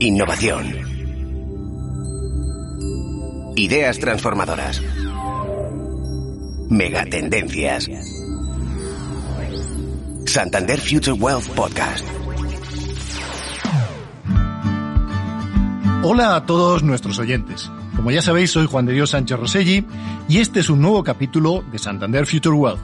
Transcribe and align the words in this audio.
Innovación. 0.00 0.64
Ideas 3.56 3.98
transformadoras. 3.98 4.80
Megatendencias. 6.70 7.88
Santander 10.26 10.78
Future 10.78 11.12
Wealth 11.20 11.48
Podcast. 11.48 12.06
Hola 16.04 16.36
a 16.36 16.46
todos 16.46 16.84
nuestros 16.84 17.18
oyentes. 17.18 17.68
Como 17.96 18.12
ya 18.12 18.22
sabéis, 18.22 18.52
soy 18.52 18.66
Juan 18.66 18.86
de 18.86 18.92
Dios 18.92 19.10
Sánchez 19.10 19.36
Roselli 19.36 19.84
y 20.28 20.38
este 20.38 20.60
es 20.60 20.70
un 20.70 20.80
nuevo 20.80 21.02
capítulo 21.02 21.64
de 21.72 21.78
Santander 21.80 22.24
Future 22.24 22.54
Wealth, 22.54 22.80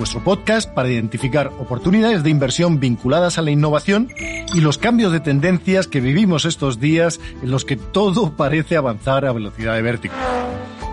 vuestro 0.00 0.24
podcast 0.24 0.72
para 0.72 0.88
identificar 0.88 1.48
oportunidades 1.58 2.22
de 2.22 2.30
inversión 2.30 2.80
vinculadas 2.80 3.36
a 3.36 3.42
la 3.42 3.50
innovación 3.50 4.08
y 4.54 4.62
los 4.62 4.78
cambios 4.78 5.12
de 5.12 5.20
tendencias 5.20 5.88
que 5.88 6.00
vivimos 6.00 6.46
estos 6.46 6.80
días 6.80 7.20
en 7.42 7.50
los 7.50 7.66
que 7.66 7.76
todo 7.76 8.34
parece 8.34 8.78
avanzar 8.78 9.26
a 9.26 9.32
velocidad 9.32 9.74
de 9.74 9.82
vértigo. 9.82 10.14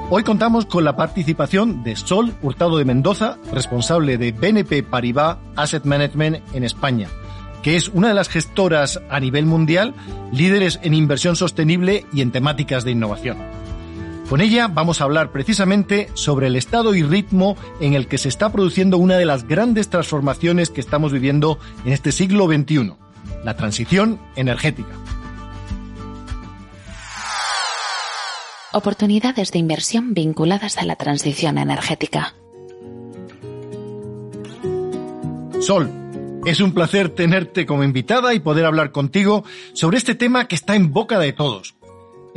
Hoy 0.10 0.24
contamos 0.24 0.66
con 0.66 0.84
la 0.84 0.98
participación 0.98 1.86
de 1.86 1.96
Sol 1.96 2.34
Hurtado 2.42 2.78
de 2.78 2.84
Mendoza, 2.84 3.38
responsable 3.54 4.18
de 4.18 4.34
BNP 4.34 4.84
Paribas 4.84 5.38
Asset 5.56 5.86
Management 5.86 6.44
en 6.54 6.66
España, 6.66 7.08
que 7.64 7.78
es 7.78 7.88
una 7.88 8.10
de 8.10 8.14
las 8.14 8.28
gestoras 8.28 9.00
a 9.10 9.22
nivel 9.22 9.46
mundial 9.46 9.94
líderes 10.34 10.82
en 10.84 10.94
inversión 10.94 11.38
sostenible 11.38 12.06
y 12.12 12.20
en 12.20 12.32
temáticas 12.32 12.84
de 12.84 12.92
innovación. 12.92 13.57
Con 14.30 14.42
ella 14.42 14.68
vamos 14.68 15.00
a 15.00 15.06
hablar 15.06 15.32
precisamente 15.32 16.10
sobre 16.14 16.48
el 16.48 16.58
estado 16.58 16.94
y 16.94 17.02
ritmo 17.02 17.56
en 17.80 17.94
el 17.94 18.08
que 18.08 18.18
se 18.18 18.28
está 18.28 18.52
produciendo 18.52 18.98
una 18.98 19.16
de 19.16 19.26
las 19.26 19.48
grandes 19.48 19.90
transformaciones 19.90 20.70
que 20.70 20.82
estamos 20.82 21.14
viviendo 21.14 21.60
en 21.86 21.94
este 21.94 22.12
siglo 22.12 22.46
XXI, 22.48 22.94
la 23.46 23.56
transición 23.56 24.20
energética. 24.36 24.90
Oportunidades 28.74 29.54
de 29.54 29.60
inversión 29.60 30.14
vinculadas 30.14 30.78
a 30.78 30.84
la 30.84 30.98
transición 30.98 31.58
energética. 31.58 32.36
Sol, 35.62 35.90
es 36.46 36.60
un 36.60 36.74
placer 36.74 37.10
tenerte 37.10 37.66
como 37.66 37.86
invitada 37.86 38.34
y 38.34 38.40
poder 38.40 38.66
hablar 38.66 38.92
contigo 38.92 39.46
sobre 39.72 39.98
este 39.98 40.16
tema 40.16 40.50
que 40.50 40.56
está 40.56 40.76
en 40.76 40.92
boca 40.92 41.18
de 41.18 41.32
todos. 41.32 41.77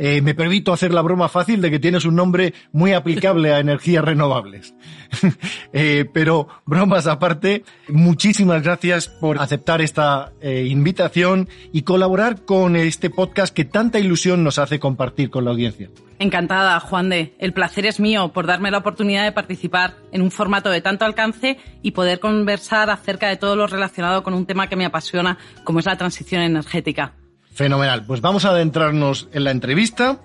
Eh, 0.03 0.19
me 0.23 0.33
permito 0.33 0.73
hacer 0.73 0.95
la 0.95 1.03
broma 1.03 1.29
fácil 1.29 1.61
de 1.61 1.69
que 1.69 1.77
tienes 1.77 2.05
un 2.05 2.15
nombre 2.15 2.55
muy 2.71 2.91
aplicable 2.93 3.53
a 3.53 3.59
energías 3.59 4.03
renovables. 4.03 4.73
Eh, 5.73 6.05
pero 6.13 6.47
bromas 6.65 7.07
aparte, 7.07 7.63
muchísimas 7.87 8.61
gracias 8.61 9.07
por 9.07 9.39
aceptar 9.39 9.81
esta 9.81 10.33
eh, 10.41 10.65
invitación 10.69 11.47
y 11.71 11.83
colaborar 11.83 12.43
con 12.43 12.75
este 12.75 13.09
podcast 13.09 13.53
que 13.55 13.63
tanta 13.63 13.97
ilusión 13.97 14.43
nos 14.43 14.59
hace 14.59 14.79
compartir 14.79 15.29
con 15.29 15.45
la 15.45 15.51
audiencia. 15.51 15.89
Encantada, 16.19 16.77
Juan 16.81 17.09
de. 17.09 17.33
El 17.39 17.53
placer 17.53 17.85
es 17.85 18.01
mío 18.01 18.33
por 18.33 18.47
darme 18.47 18.69
la 18.69 18.79
oportunidad 18.79 19.23
de 19.23 19.31
participar 19.31 19.95
en 20.11 20.21
un 20.21 20.31
formato 20.31 20.69
de 20.69 20.81
tanto 20.81 21.05
alcance 21.05 21.57
y 21.81 21.91
poder 21.91 22.19
conversar 22.19 22.89
acerca 22.89 23.29
de 23.29 23.37
todo 23.37 23.55
lo 23.55 23.67
relacionado 23.67 24.23
con 24.23 24.33
un 24.33 24.45
tema 24.45 24.67
que 24.67 24.75
me 24.75 24.85
apasiona, 24.85 25.37
como 25.63 25.79
es 25.79 25.85
la 25.85 25.97
transición 25.97 26.41
energética. 26.41 27.13
Fenomenal. 27.61 28.07
Pues 28.07 28.21
vamos 28.21 28.43
a 28.45 28.49
adentrarnos 28.49 29.29
en 29.33 29.43
la 29.43 29.51
entrevista 29.51 30.19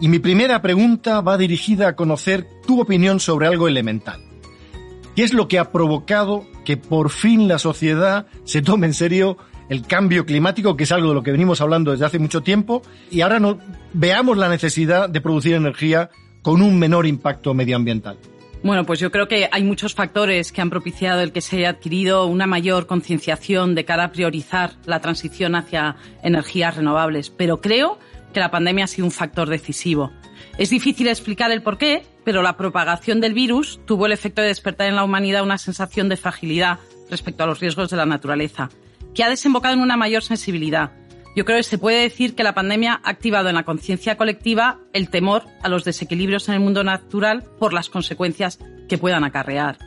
y 0.00 0.08
mi 0.08 0.20
primera 0.20 0.62
pregunta 0.62 1.20
va 1.20 1.36
dirigida 1.36 1.86
a 1.86 1.96
conocer 1.96 2.46
tu 2.66 2.80
opinión 2.80 3.20
sobre 3.20 3.46
algo 3.46 3.68
elemental. 3.68 4.22
¿Qué 5.14 5.22
es 5.22 5.34
lo 5.34 5.48
que 5.48 5.58
ha 5.58 5.70
provocado 5.70 6.46
que 6.64 6.78
por 6.78 7.10
fin 7.10 7.46
la 7.46 7.58
sociedad 7.58 8.24
se 8.44 8.62
tome 8.62 8.86
en 8.86 8.94
serio 8.94 9.36
el 9.68 9.86
cambio 9.86 10.24
climático, 10.24 10.78
que 10.78 10.84
es 10.84 10.92
algo 10.92 11.08
de 11.08 11.14
lo 11.16 11.22
que 11.22 11.32
venimos 11.32 11.60
hablando 11.60 11.90
desde 11.90 12.06
hace 12.06 12.18
mucho 12.18 12.40
tiempo, 12.40 12.80
y 13.10 13.20
ahora 13.20 13.38
no, 13.38 13.58
veamos 13.92 14.38
la 14.38 14.48
necesidad 14.48 15.10
de 15.10 15.20
producir 15.20 15.56
energía 15.56 16.08
con 16.40 16.62
un 16.62 16.78
menor 16.78 17.06
impacto 17.06 17.52
medioambiental? 17.52 18.16
Bueno, 18.62 18.84
pues 18.84 18.98
yo 18.98 19.12
creo 19.12 19.28
que 19.28 19.48
hay 19.52 19.62
muchos 19.62 19.94
factores 19.94 20.50
que 20.50 20.60
han 20.60 20.68
propiciado 20.68 21.20
el 21.20 21.32
que 21.32 21.40
se 21.40 21.58
haya 21.58 21.70
adquirido 21.70 22.26
una 22.26 22.46
mayor 22.46 22.86
concienciación 22.86 23.74
de 23.74 23.84
cara 23.84 24.04
a 24.04 24.12
priorizar 24.12 24.72
la 24.84 25.00
transición 25.00 25.54
hacia 25.54 25.96
energías 26.22 26.76
renovables, 26.76 27.30
pero 27.30 27.60
creo 27.60 27.98
que 28.32 28.40
la 28.40 28.50
pandemia 28.50 28.84
ha 28.84 28.88
sido 28.88 29.06
un 29.06 29.12
factor 29.12 29.48
decisivo. 29.48 30.10
Es 30.58 30.70
difícil 30.70 31.06
explicar 31.06 31.52
el 31.52 31.62
porqué, 31.62 32.02
pero 32.24 32.42
la 32.42 32.56
propagación 32.56 33.20
del 33.20 33.32
virus 33.32 33.80
tuvo 33.86 34.06
el 34.06 34.12
efecto 34.12 34.42
de 34.42 34.48
despertar 34.48 34.88
en 34.88 34.96
la 34.96 35.04
humanidad 35.04 35.44
una 35.44 35.56
sensación 35.56 36.08
de 36.08 36.16
fragilidad 36.16 36.80
respecto 37.10 37.44
a 37.44 37.46
los 37.46 37.60
riesgos 37.60 37.90
de 37.90 37.96
la 37.96 38.06
naturaleza, 38.06 38.70
que 39.14 39.22
ha 39.22 39.30
desembocado 39.30 39.74
en 39.74 39.80
una 39.80 39.96
mayor 39.96 40.24
sensibilidad. 40.24 40.90
Yo 41.38 41.44
creo 41.44 41.58
que 41.58 41.62
se 41.62 41.78
puede 41.78 42.02
decir 42.02 42.34
que 42.34 42.42
la 42.42 42.52
pandemia 42.52 43.00
ha 43.00 43.10
activado 43.10 43.48
en 43.48 43.54
la 43.54 43.62
conciencia 43.62 44.16
colectiva 44.16 44.80
el 44.92 45.08
temor 45.08 45.44
a 45.62 45.68
los 45.68 45.84
desequilibrios 45.84 46.48
en 46.48 46.54
el 46.54 46.60
mundo 46.60 46.82
natural 46.82 47.44
por 47.60 47.72
las 47.72 47.88
consecuencias 47.88 48.58
que 48.88 48.98
puedan 48.98 49.22
acarrear. 49.22 49.78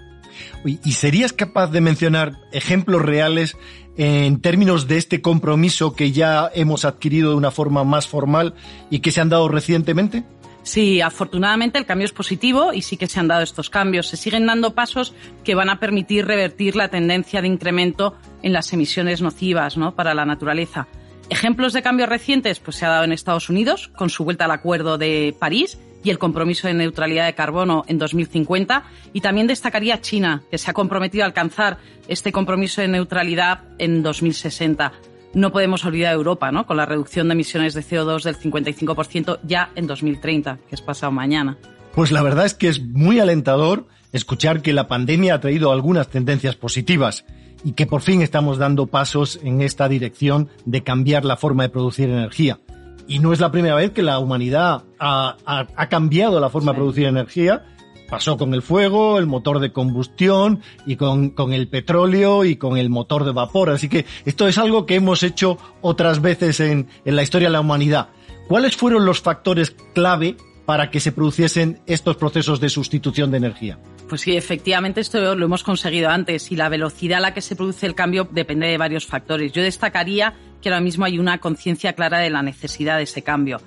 ¿Y 0.63 0.93
serías 0.93 1.33
capaz 1.33 1.67
de 1.67 1.81
mencionar 1.81 2.37
ejemplos 2.53 3.01
reales 3.01 3.57
en 3.97 4.39
términos 4.39 4.87
de 4.87 4.95
este 4.95 5.21
compromiso 5.21 5.93
que 5.93 6.13
ya 6.13 6.49
hemos 6.55 6.85
adquirido 6.85 7.31
de 7.31 7.35
una 7.35 7.51
forma 7.51 7.83
más 7.83 8.07
formal 8.07 8.53
y 8.89 8.99
que 8.99 9.11
se 9.11 9.19
han 9.19 9.27
dado 9.27 9.49
recientemente? 9.49 10.23
Sí, 10.63 11.01
afortunadamente 11.01 11.77
el 11.77 11.85
cambio 11.85 12.05
es 12.05 12.13
positivo 12.13 12.71
y 12.71 12.81
sí 12.81 12.95
que 12.95 13.07
se 13.07 13.19
han 13.19 13.27
dado 13.27 13.41
estos 13.41 13.69
cambios. 13.69 14.07
Se 14.07 14.15
siguen 14.15 14.45
dando 14.45 14.73
pasos 14.73 15.13
que 15.43 15.55
van 15.55 15.69
a 15.69 15.81
permitir 15.81 16.25
revertir 16.25 16.77
la 16.77 16.87
tendencia 16.87 17.41
de 17.41 17.49
incremento 17.49 18.15
en 18.41 18.53
las 18.53 18.71
emisiones 18.71 19.21
nocivas 19.21 19.75
¿no? 19.75 19.95
para 19.95 20.13
la 20.13 20.25
naturaleza. 20.25 20.87
Ejemplos 21.31 21.71
de 21.71 21.81
cambios 21.81 22.09
recientes 22.09 22.59
pues 22.59 22.75
se 22.75 22.85
ha 22.85 22.89
dado 22.89 23.05
en 23.05 23.13
Estados 23.13 23.49
Unidos 23.49 23.89
con 23.95 24.09
su 24.09 24.25
vuelta 24.25 24.43
al 24.43 24.51
Acuerdo 24.51 24.97
de 24.97 25.33
París 25.39 25.79
y 26.03 26.09
el 26.09 26.19
compromiso 26.19 26.67
de 26.67 26.73
neutralidad 26.73 27.25
de 27.25 27.33
carbono 27.33 27.85
en 27.87 27.97
2050 27.99 28.83
y 29.13 29.21
también 29.21 29.47
destacaría 29.47 30.01
China 30.01 30.43
que 30.51 30.57
se 30.57 30.69
ha 30.69 30.73
comprometido 30.73 31.23
a 31.23 31.27
alcanzar 31.27 31.77
este 32.09 32.33
compromiso 32.33 32.81
de 32.81 32.89
neutralidad 32.89 33.61
en 33.77 34.03
2060 34.03 34.91
no 35.33 35.53
podemos 35.53 35.85
olvidar 35.85 36.13
Europa, 36.13 36.51
¿no? 36.51 36.65
Con 36.65 36.75
la 36.75 36.85
reducción 36.85 37.29
de 37.29 37.35
emisiones 37.35 37.73
de 37.73 37.81
CO2 37.81 38.23
del 38.23 38.37
55% 38.37 39.39
ya 39.43 39.71
en 39.75 39.87
2030, 39.87 40.59
que 40.67 40.75
es 40.75 40.81
pasado 40.81 41.13
mañana. 41.13 41.57
Pues 41.95 42.11
la 42.11 42.21
verdad 42.21 42.45
es 42.45 42.53
que 42.53 42.67
es 42.67 42.83
muy 42.83 43.21
alentador 43.21 43.87
escuchar 44.11 44.61
que 44.61 44.73
la 44.73 44.89
pandemia 44.89 45.35
ha 45.35 45.39
traído 45.39 45.71
algunas 45.71 46.09
tendencias 46.09 46.57
positivas 46.57 47.23
y 47.63 47.73
que 47.73 47.85
por 47.85 48.01
fin 48.01 48.21
estamos 48.21 48.57
dando 48.57 48.87
pasos 48.87 49.39
en 49.43 49.61
esta 49.61 49.87
dirección 49.87 50.49
de 50.65 50.83
cambiar 50.83 51.25
la 51.25 51.37
forma 51.37 51.63
de 51.63 51.69
producir 51.69 52.09
energía. 52.09 52.59
Y 53.07 53.19
no 53.19 53.33
es 53.33 53.39
la 53.39 53.51
primera 53.51 53.75
vez 53.75 53.91
que 53.91 54.03
la 54.03 54.19
humanidad 54.19 54.83
ha, 54.99 55.87
cambiado 55.89 56.39
la 56.39 56.49
forma 56.49 56.71
de 56.71 56.77
producir 56.77 57.05
energía 57.05 57.65
pasó 58.09 58.37
con 58.37 58.53
el 58.53 58.61
fuego, 58.61 59.17
el 59.17 59.25
motor 59.25 59.59
de 59.59 59.71
combustión 59.71 60.59
y 60.85 60.97
con, 60.97 61.33
el 61.53 61.69
petróleo 61.69 62.43
y 62.43 62.57
con 62.57 62.77
el 62.77 62.89
motor 62.89 63.23
de 63.23 63.31
vapor. 63.31 63.69
Así 63.69 63.87
que 63.87 64.05
esto 64.25 64.49
es 64.49 64.57
algo 64.57 64.85
que 64.85 64.95
hemos 64.95 65.23
hecho 65.23 65.57
otras 65.79 66.21
veces 66.21 66.59
en, 66.59 66.87
en 67.05 67.15
la 67.15 67.23
historia 67.23 67.47
de 67.47 67.53
la 67.53 67.61
humanidad. 67.61 68.09
¿Cuáles 68.49 68.75
fueron 68.75 69.05
los 69.05 69.21
factores 69.21 69.73
clave 69.93 70.35
para 70.65 70.91
que 70.91 70.99
se 70.99 71.13
produciesen 71.13 71.79
estos 71.85 72.17
procesos 72.17 72.59
de 72.59 72.67
sustitución 72.67 73.31
de 73.31 73.37
energía? 73.37 73.79
Pues 74.11 74.23
sí, 74.23 74.35
efectivamente 74.35 74.99
esto 74.99 75.35
lo 75.35 75.45
hemos 75.45 75.63
conseguido 75.63 76.09
antes 76.09 76.51
y 76.51 76.57
la 76.57 76.67
velocidad 76.67 77.19
a 77.19 77.21
la 77.21 77.33
que 77.33 77.39
se 77.39 77.55
produce 77.55 77.85
el 77.85 77.95
cambio 77.95 78.27
depende 78.29 78.67
de 78.67 78.77
varios 78.77 79.05
factores. 79.05 79.53
Yo 79.53 79.63
destacaría 79.63 80.33
que 80.61 80.67
ahora 80.67 80.81
mismo 80.81 81.05
hay 81.05 81.17
una 81.17 81.37
conciencia 81.37 81.93
clara 81.93 82.19
de 82.19 82.29
la 82.29 82.43
necesidad 82.43 82.97
de 82.97 83.03
ese 83.03 83.21
cambio. 83.21 83.61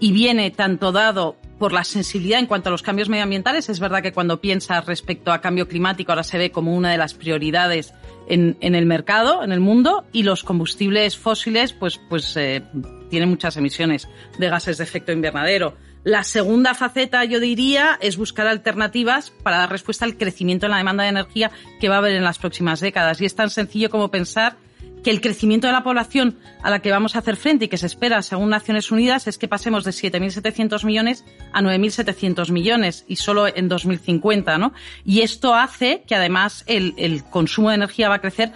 Y 0.00 0.10
viene 0.10 0.50
tanto 0.50 0.90
dado 0.90 1.36
por 1.60 1.70
la 1.70 1.84
sensibilidad 1.84 2.40
en 2.40 2.46
cuanto 2.46 2.68
a 2.68 2.72
los 2.72 2.82
cambios 2.82 3.08
medioambientales. 3.08 3.68
Es 3.68 3.78
verdad 3.78 4.02
que 4.02 4.12
cuando 4.12 4.40
piensas 4.40 4.84
respecto 4.86 5.30
a 5.30 5.40
cambio 5.40 5.68
climático 5.68 6.10
ahora 6.10 6.24
se 6.24 6.36
ve 6.36 6.50
como 6.50 6.74
una 6.74 6.90
de 6.90 6.98
las 6.98 7.14
prioridades 7.14 7.94
en, 8.26 8.56
el 8.60 8.86
mercado, 8.86 9.44
en 9.44 9.52
el 9.52 9.60
mundo, 9.60 10.04
y 10.12 10.24
los 10.24 10.42
combustibles 10.42 11.16
fósiles 11.16 11.72
pues, 11.72 12.00
pues 12.08 12.36
eh, 12.36 12.64
tienen 13.08 13.28
muchas 13.28 13.56
emisiones 13.56 14.08
de 14.36 14.48
gases 14.48 14.78
de 14.78 14.82
efecto 14.82 15.12
invernadero. 15.12 15.76
La 16.06 16.22
segunda 16.22 16.74
faceta, 16.74 17.24
yo 17.24 17.40
diría, 17.40 17.98
es 18.00 18.16
buscar 18.16 18.46
alternativas 18.46 19.30
para 19.42 19.56
dar 19.56 19.72
respuesta 19.72 20.04
al 20.04 20.16
crecimiento 20.16 20.66
en 20.66 20.70
la 20.70 20.78
demanda 20.78 21.02
de 21.02 21.08
energía 21.08 21.50
que 21.80 21.88
va 21.88 21.96
a 21.96 21.98
haber 21.98 22.12
en 22.12 22.22
las 22.22 22.38
próximas 22.38 22.78
décadas. 22.78 23.20
Y 23.20 23.24
es 23.24 23.34
tan 23.34 23.50
sencillo 23.50 23.90
como 23.90 24.08
pensar 24.08 24.56
que 25.02 25.10
el 25.10 25.20
crecimiento 25.20 25.66
de 25.66 25.72
la 25.72 25.82
población 25.82 26.38
a 26.62 26.70
la 26.70 26.78
que 26.78 26.92
vamos 26.92 27.16
a 27.16 27.18
hacer 27.18 27.34
frente 27.34 27.64
y 27.64 27.68
que 27.68 27.76
se 27.76 27.86
espera, 27.86 28.22
según 28.22 28.50
Naciones 28.50 28.92
Unidas, 28.92 29.26
es 29.26 29.36
que 29.36 29.48
pasemos 29.48 29.82
de 29.82 29.90
7.700 29.90 30.84
millones 30.84 31.24
a 31.52 31.60
9.700 31.60 32.52
millones 32.52 33.04
y 33.08 33.16
solo 33.16 33.48
en 33.48 33.66
2050, 33.66 34.58
¿no? 34.58 34.72
Y 35.04 35.22
esto 35.22 35.56
hace 35.56 36.04
que 36.06 36.14
además 36.14 36.62
el, 36.68 36.94
el 36.98 37.24
consumo 37.24 37.70
de 37.70 37.74
energía 37.74 38.08
va 38.08 38.14
a 38.14 38.20
crecer 38.20 38.52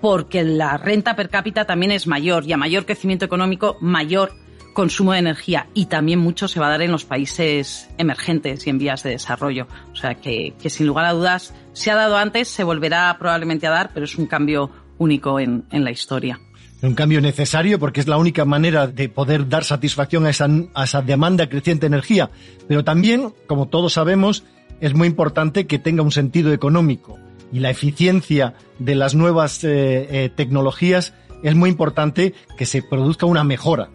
porque 0.00 0.44
la 0.44 0.78
renta 0.78 1.14
per 1.14 1.28
cápita 1.28 1.66
también 1.66 1.92
es 1.92 2.06
mayor 2.06 2.46
y 2.46 2.54
a 2.54 2.56
mayor 2.56 2.86
crecimiento 2.86 3.26
económico, 3.26 3.76
mayor 3.82 4.45
consumo 4.76 5.14
de 5.14 5.20
energía 5.20 5.68
y 5.72 5.86
también 5.86 6.18
mucho 6.18 6.48
se 6.48 6.60
va 6.60 6.66
a 6.66 6.70
dar 6.70 6.82
en 6.82 6.92
los 6.92 7.06
países 7.06 7.88
emergentes 7.96 8.66
y 8.66 8.70
en 8.70 8.76
vías 8.76 9.02
de 9.02 9.10
desarrollo. 9.10 9.66
O 9.90 9.96
sea 9.96 10.16
que, 10.16 10.52
que 10.60 10.68
sin 10.68 10.86
lugar 10.86 11.06
a 11.06 11.14
dudas 11.14 11.54
se 11.72 11.90
ha 11.90 11.94
dado 11.94 12.18
antes, 12.18 12.48
se 12.48 12.62
volverá 12.62 13.16
probablemente 13.18 13.66
a 13.66 13.70
dar, 13.70 13.90
pero 13.94 14.04
es 14.04 14.16
un 14.16 14.26
cambio 14.26 14.70
único 14.98 15.40
en, 15.40 15.64
en 15.70 15.82
la 15.82 15.90
historia. 15.90 16.38
un 16.82 16.94
cambio 16.94 17.22
necesario 17.22 17.78
porque 17.78 18.00
es 18.00 18.06
la 18.06 18.18
única 18.18 18.44
manera 18.44 18.86
de 18.86 19.08
poder 19.08 19.48
dar 19.48 19.64
satisfacción 19.64 20.26
a 20.26 20.30
esa, 20.30 20.46
a 20.74 20.84
esa 20.84 21.00
demanda 21.00 21.48
creciente 21.48 21.88
de 21.88 21.94
energía. 21.94 22.28
Pero 22.68 22.84
también, 22.84 23.32
como 23.46 23.68
todos 23.68 23.94
sabemos, 23.94 24.44
es 24.82 24.92
muy 24.92 25.08
importante 25.08 25.66
que 25.66 25.78
tenga 25.78 26.02
un 26.02 26.12
sentido 26.12 26.52
económico 26.52 27.18
y 27.50 27.60
la 27.60 27.70
eficiencia 27.70 28.52
de 28.78 28.94
las 28.94 29.14
nuevas 29.14 29.64
eh, 29.64 30.06
eh, 30.10 30.28
tecnologías 30.28 31.14
es 31.42 31.54
muy 31.54 31.70
importante 31.70 32.34
que 32.58 32.66
se 32.66 32.82
produzca 32.82 33.24
una 33.24 33.42
mejora. 33.42 33.88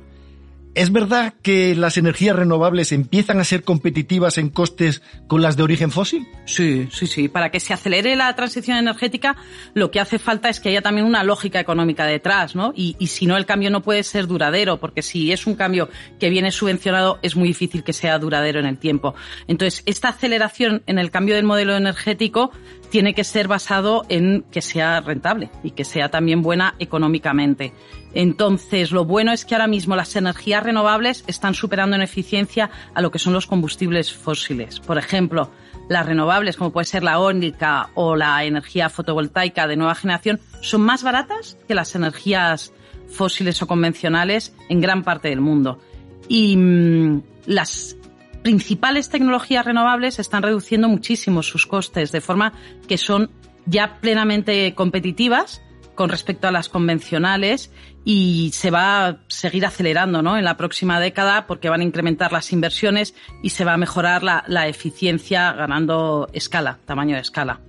¿Es 0.73 0.93
verdad 0.93 1.33
que 1.41 1.75
las 1.75 1.97
energías 1.97 2.35
renovables 2.35 2.93
empiezan 2.93 3.39
a 3.39 3.43
ser 3.43 3.63
competitivas 3.63 4.37
en 4.37 4.49
costes 4.49 5.01
con 5.27 5.41
las 5.41 5.57
de 5.57 5.63
origen 5.63 5.91
fósil? 5.91 6.25
Sí, 6.45 6.87
sí, 6.91 7.07
sí. 7.07 7.27
Para 7.27 7.49
que 7.51 7.59
se 7.59 7.73
acelere 7.73 8.15
la 8.15 8.33
transición 8.35 8.77
energética, 8.77 9.35
lo 9.73 9.91
que 9.91 9.99
hace 9.99 10.17
falta 10.17 10.47
es 10.47 10.61
que 10.61 10.69
haya 10.69 10.81
también 10.81 11.05
una 11.05 11.25
lógica 11.25 11.59
económica 11.59 12.05
detrás, 12.05 12.55
¿no? 12.55 12.71
Y, 12.73 12.95
y 12.99 13.07
si 13.07 13.25
no, 13.25 13.35
el 13.35 13.45
cambio 13.45 13.69
no 13.69 13.81
puede 13.81 14.03
ser 14.03 14.27
duradero, 14.27 14.79
porque 14.79 15.01
si 15.01 15.33
es 15.33 15.45
un 15.45 15.55
cambio 15.55 15.89
que 16.19 16.29
viene 16.29 16.51
subvencionado, 16.51 17.19
es 17.21 17.35
muy 17.35 17.49
difícil 17.49 17.83
que 17.83 17.91
sea 17.91 18.17
duradero 18.17 18.61
en 18.61 18.65
el 18.65 18.77
tiempo. 18.77 19.13
Entonces, 19.47 19.83
esta 19.85 20.09
aceleración 20.09 20.83
en 20.85 20.99
el 20.99 21.11
cambio 21.11 21.35
del 21.35 21.43
modelo 21.43 21.75
energético 21.75 22.51
tiene 22.89 23.13
que 23.13 23.23
ser 23.23 23.47
basado 23.47 24.05
en 24.09 24.43
que 24.51 24.61
sea 24.61 25.01
rentable 25.01 25.49
y 25.63 25.71
que 25.71 25.85
sea 25.85 26.09
también 26.09 26.41
buena 26.41 26.75
económicamente. 26.79 27.73
Entonces, 28.13 28.91
lo 28.91 29.05
bueno 29.05 29.31
es 29.31 29.45
que 29.45 29.55
ahora 29.55 29.67
mismo 29.67 29.95
las 29.95 30.15
energías 30.15 30.63
renovables 30.63 31.23
están 31.27 31.53
superando 31.53 31.95
en 31.95 32.01
eficiencia 32.01 32.69
a 32.93 33.01
lo 33.01 33.11
que 33.11 33.19
son 33.19 33.33
los 33.33 33.47
combustibles 33.47 34.13
fósiles. 34.13 34.79
Por 34.79 34.97
ejemplo, 34.97 35.51
las 35.87 36.05
renovables, 36.05 36.57
como 36.57 36.71
puede 36.71 36.85
ser 36.85 37.03
la 37.03 37.13
eólica 37.13 37.89
o 37.95 38.15
la 38.15 38.43
energía 38.43 38.89
fotovoltaica 38.89 39.67
de 39.67 39.77
nueva 39.77 39.95
generación, 39.95 40.39
son 40.61 40.81
más 40.81 41.03
baratas 41.03 41.57
que 41.67 41.75
las 41.75 41.95
energías 41.95 42.73
fósiles 43.09 43.61
o 43.61 43.67
convencionales 43.67 44.53
en 44.69 44.81
gran 44.81 45.03
parte 45.03 45.29
del 45.29 45.41
mundo. 45.41 45.79
Y 46.27 46.55
mmm, 46.57 47.21
las 47.45 47.97
principales 48.43 49.09
tecnologías 49.09 49.65
renovables 49.65 50.19
están 50.19 50.43
reduciendo 50.43 50.89
muchísimo 50.89 51.43
sus 51.43 51.67
costes, 51.67 52.11
de 52.11 52.21
forma 52.21 52.53
que 52.87 52.97
son 52.97 53.29
ya 53.65 53.99
plenamente 53.99 54.73
competitivas 54.73 55.61
con 56.01 56.09
respecto 56.09 56.47
a 56.47 56.51
las 56.51 56.67
convencionales 56.67 57.69
y 58.03 58.49
se 58.55 58.71
va 58.71 59.05
a 59.05 59.17
seguir 59.27 59.67
acelerando 59.67 60.23
¿no? 60.23 60.35
en 60.35 60.43
la 60.43 60.57
próxima 60.57 60.99
década 60.99 61.45
porque 61.45 61.69
van 61.69 61.81
a 61.81 61.83
incrementar 61.83 62.31
las 62.31 62.51
inversiones 62.51 63.13
y 63.43 63.51
se 63.51 63.65
va 63.65 63.73
a 63.73 63.77
mejorar 63.77 64.23
la, 64.23 64.43
la 64.47 64.67
eficiencia 64.67 65.53
ganando 65.53 66.27
escala, 66.33 66.79
tamaño 66.85 67.17
de 67.17 67.21
escala. 67.21 67.59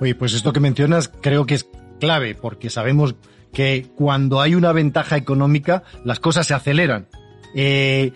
Oye, 0.00 0.16
pues 0.16 0.34
esto 0.34 0.52
que 0.52 0.58
mencionas 0.58 1.12
creo 1.20 1.46
que 1.46 1.54
es 1.54 1.68
clave 2.00 2.34
porque 2.34 2.70
sabemos 2.70 3.14
que 3.52 3.86
cuando 3.94 4.40
hay 4.40 4.56
una 4.56 4.72
ventaja 4.72 5.16
económica 5.16 5.84
las 6.04 6.18
cosas 6.18 6.48
se 6.48 6.54
aceleran. 6.54 7.06
Eh, 7.54 8.10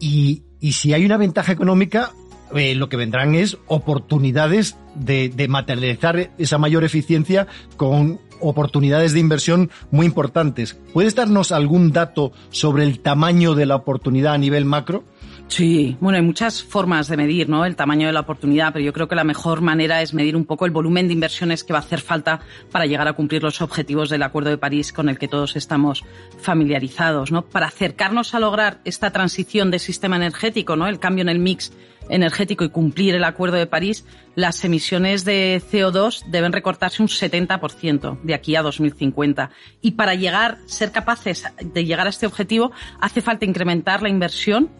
y, 0.00 0.42
y 0.58 0.72
si 0.72 0.92
hay 0.92 1.06
una 1.06 1.18
ventaja 1.18 1.52
económica, 1.52 2.10
eh, 2.54 2.74
lo 2.74 2.88
que 2.88 2.96
vendrán 2.96 3.34
es 3.34 3.58
oportunidades 3.66 4.76
de, 4.94 5.28
de, 5.28 5.48
materializar 5.48 6.30
esa 6.38 6.58
mayor 6.58 6.84
eficiencia 6.84 7.46
con 7.76 8.20
oportunidades 8.40 9.12
de 9.12 9.20
inversión 9.20 9.70
muy 9.90 10.06
importantes. 10.06 10.78
¿Puedes 10.92 11.14
darnos 11.14 11.52
algún 11.52 11.92
dato 11.92 12.32
sobre 12.50 12.84
el 12.84 13.00
tamaño 13.00 13.54
de 13.54 13.66
la 13.66 13.76
oportunidad 13.76 14.34
a 14.34 14.38
nivel 14.38 14.64
macro? 14.64 15.04
Sí, 15.46 15.96
bueno, 16.00 16.16
hay 16.16 16.24
muchas 16.24 16.62
formas 16.62 17.06
de 17.06 17.16
medir 17.16 17.48
¿no? 17.48 17.64
el 17.64 17.76
tamaño 17.76 18.06
de 18.06 18.12
la 18.12 18.20
oportunidad, 18.20 18.72
pero 18.72 18.84
yo 18.84 18.92
creo 18.92 19.08
que 19.08 19.14
la 19.14 19.24
mejor 19.24 19.60
manera 19.60 20.02
es 20.02 20.14
medir 20.14 20.36
un 20.36 20.46
poco 20.46 20.64
el 20.66 20.72
volumen 20.72 21.06
de 21.06 21.12
inversiones 21.12 21.62
que 21.62 21.72
va 21.72 21.78
a 21.80 21.82
hacer 21.82 22.00
falta 22.00 22.40
para 22.72 22.86
llegar 22.86 23.06
a 23.06 23.12
cumplir 23.12 23.42
los 23.42 23.60
objetivos 23.60 24.08
del 24.10 24.22
Acuerdo 24.22 24.50
de 24.50 24.58
París 24.58 24.92
con 24.92 25.08
el 25.08 25.18
que 25.18 25.28
todos 25.28 25.54
estamos 25.54 26.02
familiarizados. 26.40 27.30
¿no? 27.30 27.42
Para 27.42 27.66
acercarnos 27.66 28.34
a 28.34 28.40
lograr 28.40 28.80
esta 28.84 29.10
transición 29.10 29.70
de 29.70 29.78
sistema 29.78 30.16
energético, 30.16 30.76
¿no? 30.76 30.88
el 30.88 30.98
cambio 30.98 31.22
en 31.22 31.28
el 31.28 31.38
mix 31.38 31.72
energético 32.08 32.64
y 32.64 32.70
cumplir 32.70 33.14
el 33.14 33.24
Acuerdo 33.24 33.56
de 33.56 33.66
París, 33.66 34.04
las 34.34 34.64
emisiones 34.64 35.24
de 35.24 35.62
CO2 35.70 36.24
deben 36.26 36.52
recortarse 36.52 37.02
un 37.02 37.08
70% 37.08 38.20
de 38.22 38.34
aquí 38.34 38.56
a 38.56 38.62
2050. 38.62 39.50
Y 39.80 39.92
para 39.92 40.14
llegar, 40.14 40.58
ser 40.66 40.92
capaces 40.92 41.44
de 41.62 41.84
llegar 41.84 42.06
a 42.06 42.10
este 42.10 42.26
objetivo, 42.26 42.72
hace 43.00 43.20
falta 43.20 43.44
incrementar 43.44 44.02
la 44.02 44.08
inversión 44.08 44.70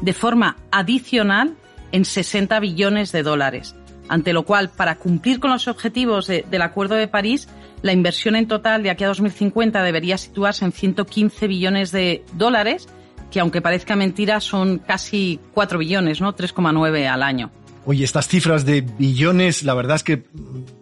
de 0.00 0.12
forma 0.12 0.56
adicional 0.70 1.54
en 1.92 2.04
60 2.04 2.58
billones 2.60 3.12
de 3.12 3.22
dólares. 3.22 3.74
Ante 4.08 4.32
lo 4.32 4.44
cual, 4.44 4.70
para 4.70 4.96
cumplir 4.96 5.38
con 5.38 5.50
los 5.50 5.68
objetivos 5.68 6.26
de, 6.26 6.44
del 6.50 6.62
Acuerdo 6.62 6.96
de 6.96 7.06
París, 7.06 7.48
la 7.82 7.92
inversión 7.92 8.36
en 8.36 8.48
total 8.48 8.82
de 8.82 8.90
aquí 8.90 9.04
a 9.04 9.08
2050 9.08 9.82
debería 9.82 10.18
situarse 10.18 10.64
en 10.64 10.72
115 10.72 11.46
billones 11.46 11.92
de 11.92 12.24
dólares, 12.34 12.88
que 13.30 13.40
aunque 13.40 13.62
parezca 13.62 13.96
mentira 13.96 14.40
son 14.40 14.78
casi 14.78 15.38
4 15.54 15.78
billones, 15.78 16.20
¿no? 16.20 16.34
3,9 16.34 17.06
al 17.06 17.22
año. 17.22 17.50
Oye, 17.90 18.04
estas 18.04 18.28
cifras 18.28 18.64
de 18.64 18.82
billones, 18.82 19.64
la 19.64 19.74
verdad 19.74 19.96
es 19.96 20.04
que 20.04 20.22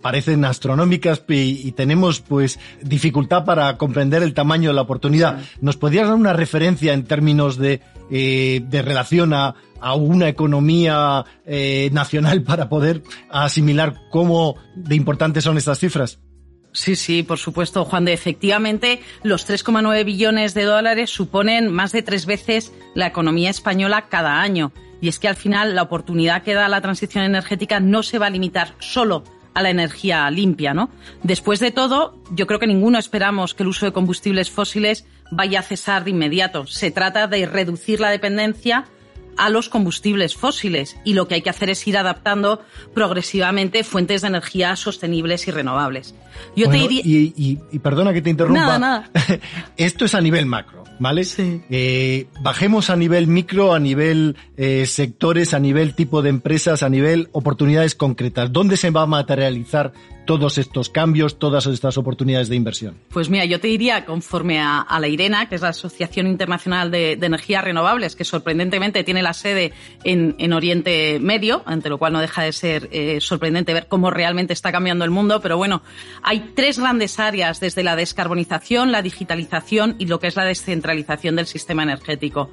parecen 0.03 0.45
astronómicas 0.45 1.23
y, 1.27 1.67
y, 1.67 1.73
tenemos 1.73 2.21
pues 2.21 2.59
dificultad 2.83 3.47
para 3.47 3.79
comprender 3.79 4.23
el 4.23 4.35
tamaño 4.35 4.69
de 4.69 4.75
la 4.75 4.83
oportunidad. 4.83 5.41
¿Nos 5.63 5.79
podrías 5.79 6.07
dar 6.07 6.17
una 6.17 6.35
referencia 6.35 6.93
en 6.93 7.05
términos 7.05 7.57
de, 7.57 7.81
eh, 8.11 8.61
de 8.63 8.83
relación 8.83 9.33
a, 9.33 9.55
a, 9.81 9.95
una 9.95 10.29
economía 10.29 11.25
eh, 11.47 11.89
nacional 11.95 12.43
para 12.43 12.69
poder 12.69 13.03
asimilar 13.31 14.03
cómo 14.11 14.57
de 14.77 14.95
importantes 14.95 15.45
son 15.45 15.57
estas 15.57 15.79
cifras? 15.79 16.19
Sí, 16.73 16.95
sí, 16.95 17.23
por 17.23 17.39
supuesto, 17.39 17.87
Juan 17.87 18.05
de. 18.05 18.13
Efectivamente, 18.13 19.01
los 19.23 19.49
3,9 19.49 20.05
billones 20.05 20.53
de 20.53 20.65
dólares 20.65 21.09
suponen 21.09 21.73
más 21.73 21.93
de 21.93 22.03
tres 22.03 22.27
veces 22.27 22.71
la 22.95 23.07
economía 23.07 23.49
española 23.49 24.09
cada 24.11 24.43
año. 24.43 24.73
Y 25.01 25.09
es 25.09 25.19
que 25.19 25.29
al 25.29 25.37
final 25.37 25.75
la 25.75 25.83
oportunidad 25.83 26.43
que 26.43 26.55
da 26.55 26.69
la 26.69 26.81
transición 26.81 27.25
energética 27.25 27.81
no 27.81 28.03
se 28.03 28.19
va 28.19 28.27
a 28.27 28.31
limitar 28.31 28.75
solo 28.79 29.25
a 29.55 29.63
la 29.63 29.71
energía 29.71 30.31
limpia, 30.31 30.75
¿no? 30.75 30.91
Después 31.23 31.61
de 31.61 31.71
todo, 31.71 32.17
yo 32.31 32.47
creo 32.47 32.61
que 32.61 32.67
ninguno 32.67 32.99
esperamos 32.99 33.55
que 33.55 33.65
el 33.65 33.69
uso 33.69 33.87
de 33.87 33.93
combustibles 33.93 34.51
fósiles 34.51 35.05
vaya 35.31 35.61
a 35.61 35.63
cesar 35.63 36.05
de 36.05 36.11
inmediato. 36.11 36.67
Se 36.67 36.91
trata 36.91 37.27
de 37.27 37.47
reducir 37.47 38.01
la 38.01 38.11
dependencia 38.11 38.85
a 39.39 39.49
los 39.51 39.69
combustibles 39.69 40.35
fósiles 40.37 40.97
y 41.05 41.15
lo 41.15 41.29
que 41.29 41.37
hay 41.37 41.43
que 41.43 41.51
hacer 41.51 41.71
es 41.71 41.87
ir 41.87 41.97
adaptando 41.97 42.63
progresivamente 42.95 43.85
fuentes 43.85 44.23
de 44.23 44.29
energía 44.29 44.77
sostenibles 44.77 45.49
y 45.49 45.51
renovables. 45.51 46.15
Yo 46.55 46.67
bueno, 46.67 46.83
te 46.83 46.89
diría... 46.89 47.03
y, 47.05 47.33
y, 47.37 47.59
y, 47.73 47.79
perdona 47.79 48.13
que 48.13 48.23
te 48.23 48.31
interrumpa. 48.31 48.61
Nada, 48.61 48.79
nada. 48.79 49.11
Esto 49.77 50.05
es 50.05 50.15
a 50.15 50.21
nivel 50.21 50.47
macro. 50.47 50.85
¿Vale? 51.01 51.25
Sí. 51.25 51.63
Eh, 51.71 52.27
bajemos 52.41 52.91
a 52.91 52.97
nivel 52.97 53.29
micro, 53.29 53.73
a 53.73 53.79
nivel 53.79 54.37
eh, 54.57 54.85
sectores, 54.87 55.55
a 55.55 55.61
nivel 55.61 55.95
tipo 55.95 56.23
de 56.23 56.31
empresas, 56.31 56.83
a 56.83 56.89
nivel 56.89 57.29
oportunidades 57.33 57.95
concretas. 57.95 58.53
¿Dónde 58.53 58.77
se 58.77 58.91
va 58.91 59.03
a 59.03 59.07
materializar 59.07 59.93
todos 60.27 60.59
estos 60.59 60.91
cambios, 60.91 61.39
todas 61.39 61.67
estas 61.67 61.97
oportunidades 61.97 62.49
de 62.49 62.57
inversión? 62.57 62.99
Pues 63.11 63.31
mira, 63.31 63.45
yo 63.45 63.61
te 63.61 63.69
diría, 63.69 64.05
conforme 64.05 64.61
a, 64.61 64.81
a 64.81 65.01
la 65.01 65.09
IRENA, 65.09 65.49
que 65.49 65.55
es 65.55 65.63
la 65.63 65.69
Asociación 65.69 66.27
Internacional 66.27 66.91
de, 66.91 67.17
de, 67.17 67.27
Energías 67.27 67.65
Renovables, 67.65 68.15
que 68.15 68.25
sorprendentemente 68.25 69.05
tiene 69.05 69.23
la 69.23 69.28
sede 69.35 69.73
en, 70.05 70.35
en, 70.39 70.53
Oriente 70.53 71.19
Medio, 71.21 71.63
ante 71.67 71.89
lo 71.89 71.99
cual 71.99 72.13
no 72.13 72.21
deja 72.21 72.43
de 72.43 72.53
ser 72.53 72.89
eh, 72.93 73.21
sorprendente 73.21 73.75
ver 73.75 73.87
cómo 73.87 74.11
realmente 74.11 74.53
está 74.53 74.73
cambiando 74.73 75.05
el 75.05 75.11
mundo, 75.11 75.41
pero 75.41 75.57
bueno, 75.57 75.83
hay 76.23 76.53
tres 76.55 76.79
grandes 76.79 77.19
áreas, 77.19 77.61
desde 77.61 77.83
la 77.83 77.97
descarbonización, 77.97 78.93
la 78.93 79.03
digitalización 79.03 79.97
y 79.99 80.07
lo 80.07 80.19
que 80.19 80.27
es 80.27 80.37
la 80.37 80.45
descentralización 80.45 80.79
centralización 80.79 81.37
del 81.37 81.47
sistema 81.47 81.83
energético. 81.83 82.51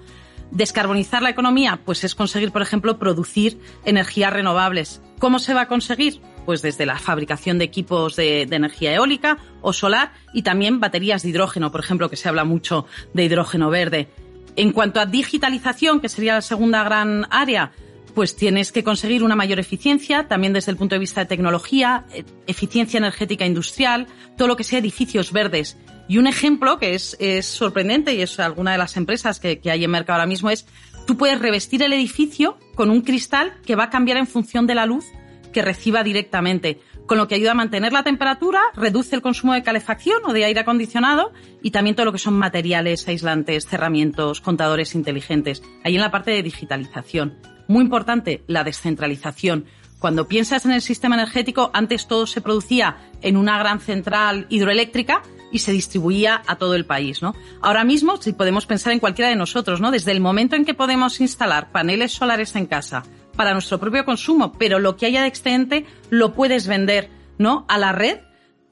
Descarbonizar 0.52 1.22
la 1.22 1.30
economía, 1.30 1.82
pues 1.86 2.04
es 2.04 2.16
conseguir, 2.16 2.52
por 2.52 2.62
ejemplo, 2.62 3.00
producir 3.00 3.60
energías 3.84 4.32
renovables. 4.32 5.02
¿Cómo 5.20 5.40
se 5.40 5.54
va 5.54 5.62
a 5.62 5.68
conseguir? 5.68 6.22
Pues 6.46 6.62
desde 6.62 6.86
la 6.86 7.00
fabricación 7.00 7.58
de 7.58 7.66
equipos 7.66 8.16
de, 8.16 8.44
energía 8.44 8.94
eólica 8.94 9.38
o 9.62 9.74
solar 9.74 10.14
y 10.34 10.44
también 10.44 10.80
baterías 10.80 11.24
de 11.24 11.30
hidrógeno, 11.30 11.72
por 11.72 11.82
ejemplo, 11.82 12.10
que 12.10 12.16
se 12.16 12.30
habla 12.30 12.44
mucho 12.44 12.86
de 13.14 13.24
hidrógeno 13.24 13.70
verde. 13.70 14.10
En 14.56 14.72
cuanto 14.72 15.00
a 15.00 15.06
digitalización, 15.06 16.00
que 16.00 16.10
sería 16.10 16.36
la 16.36 16.42
segunda 16.42 16.84
gran 16.84 17.28
área, 17.30 17.72
pues 18.14 18.36
tienes 18.36 18.72
que 18.72 18.84
conseguir 18.84 19.24
una 19.24 19.36
mayor 19.36 19.60
eficiencia, 19.60 20.28
también 20.28 20.54
desde 20.54 20.72
el 20.72 20.78
punto 20.78 20.96
de 20.96 21.00
vista 21.00 21.22
de 21.22 21.28
tecnología, 21.28 22.06
eficiencia 22.48 22.98
energética 22.98 23.46
industrial, 23.46 24.08
todo 24.38 24.48
lo 24.48 24.56
que 24.56 24.64
sea 24.64 24.80
edificios 24.80 25.34
verdes. 25.34 25.78
Y 26.08 26.18
un 26.18 26.28
ejemplo 26.28 26.80
que 26.80 26.96
es, 26.96 27.18
es 27.20 27.46
sorprendente 27.46 28.14
y 28.14 28.22
es 28.22 28.40
alguna 28.40 28.72
de 28.72 28.78
las 28.78 28.96
empresas 28.96 29.40
que, 29.40 29.60
que 29.60 29.70
hay 29.70 29.84
en 29.84 29.92
mercado 29.92 30.20
ahora 30.20 30.28
mismo 30.28 30.50
es 30.50 30.66
tú 31.06 31.18
puedes 31.18 31.40
revestir 31.40 31.84
el 31.84 31.92
edificio 31.94 32.58
con 32.76 32.90
un 32.90 33.02
cristal 33.02 33.54
que 33.66 33.76
va 33.76 33.86
a 33.86 33.90
cambiar 33.90 34.18
en 34.18 34.28
función 34.28 34.66
de 34.66 34.76
la 34.76 34.86
luz 34.86 35.06
que 35.52 35.62
reciba 35.62 36.04
directamente, 36.04 36.80
con 37.06 37.18
lo 37.18 37.28
que 37.28 37.36
ayuda 37.36 37.52
a 37.52 37.56
mantener 37.56 37.94
la 37.94 38.04
temperatura, 38.04 38.62
reduce 38.76 39.16
el 39.16 39.22
consumo 39.22 39.54
de 39.54 39.64
calefacción 39.64 40.22
o 40.26 40.34
de 40.34 40.46
aire 40.46 40.62
acondicionado 40.62 41.32
y 41.62 41.72
también 41.72 41.96
todo 41.96 42.06
lo 42.06 42.12
que 42.12 42.18
son 42.18 42.38
materiales 42.38 43.08
aislantes, 43.08 43.68
cerramientos, 43.68 44.42
contadores 44.42 44.96
inteligentes. 44.96 45.62
Ahí 45.84 45.96
en 45.96 46.02
la 46.02 46.12
parte 46.12 46.32
de 46.32 46.44
digitalización. 46.44 47.38
Muy 47.68 47.84
importante, 47.84 48.44
la 48.48 48.64
descentralización. 48.64 49.66
Cuando 50.00 50.28
piensas 50.28 50.66
en 50.66 50.72
el 50.72 50.82
sistema 50.82 51.16
energético, 51.16 51.72
antes 51.74 52.08
todo 52.08 52.28
se 52.28 52.42
producía 52.42 52.98
en 53.22 53.38
una 53.38 53.58
gran 53.58 53.80
central 53.80 54.46
hidroeléctrica 54.50 55.24
y 55.52 55.60
se 55.60 55.72
distribuía 55.72 56.42
a 56.46 56.58
todo 56.58 56.76
el 56.76 56.86
país, 56.86 57.22
¿no? 57.22 57.34
Ahora 57.62 57.84
mismo, 57.84 58.18
si 58.18 58.34
podemos 58.34 58.66
pensar 58.66 58.94
en 58.94 59.00
cualquiera 59.00 59.30
de 59.30 59.36
nosotros, 59.36 59.80
¿no? 59.80 59.90
Desde 59.90 60.12
el 60.12 60.20
momento 60.20 60.56
en 60.56 60.66
que 60.66 60.74
podemos 60.74 61.22
instalar 61.22 61.72
paneles 61.72 62.12
solares 62.12 62.56
en 62.56 62.66
casa 62.66 63.04
para 63.36 63.54
nuestro 63.54 63.80
propio 63.80 64.06
consumo, 64.06 64.54
pero 64.54 64.80
lo 64.80 64.98
que 64.98 65.06
haya 65.06 65.22
de 65.22 65.28
excedente 65.28 65.86
lo 66.10 66.34
puedes 66.34 66.68
vender, 66.68 67.10
¿no? 67.38 67.66
A 67.68 67.78
la 67.78 67.92
red 67.92 68.20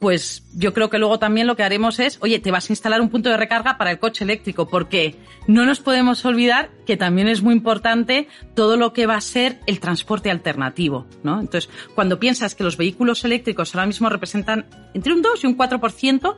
pues 0.04 0.44
yo 0.54 0.74
creo 0.74 0.90
que 0.90 0.98
luego 0.98 1.18
también 1.18 1.48
lo 1.48 1.56
que 1.56 1.64
haremos 1.64 1.98
es, 1.98 2.18
oye, 2.22 2.38
te 2.40 2.52
vas 2.52 2.70
a 2.70 2.74
instalar 2.74 3.00
un 3.00 3.08
punto 3.08 3.30
de 3.30 3.38
recarga 3.38 3.78
para 3.78 3.90
el 3.90 4.00
coche 4.00 4.26
eléctrico, 4.26 4.68
porque 4.68 5.16
no 5.48 5.66
nos 5.66 5.80
podemos 5.80 6.26
olvidar 6.26 6.72
que 6.86 6.98
también 6.98 7.30
es 7.30 7.42
muy 7.42 7.56
importante 7.56 8.28
todo 8.54 8.76
lo 8.76 8.92
que 8.92 9.06
va 9.06 9.16
a 9.16 9.22
ser 9.22 9.62
el 9.66 9.80
transporte 9.80 10.30
alternativo, 10.30 11.08
¿no? 11.24 11.40
Entonces, 11.40 11.70
cuando 11.96 12.20
piensas 12.20 12.54
que 12.54 12.66
los 12.66 12.76
vehículos 12.76 13.24
eléctricos 13.24 13.74
ahora 13.74 13.88
mismo 13.88 14.10
representan 14.10 14.66
entre 14.94 15.14
un 15.14 15.22
2 15.22 15.42
y 15.42 15.48
un 15.48 15.58
4% 15.58 16.36